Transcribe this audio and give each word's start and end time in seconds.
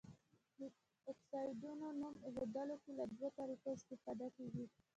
د 0.57 0.59
اکسایډونو 1.11 1.87
نوم 2.01 2.15
ایښودلو 2.25 2.75
کې 2.83 2.91
له 2.99 3.05
دوه 3.15 3.29
طریقو 3.39 3.69
استفاده 3.77 4.27
کیږي. 4.35 4.65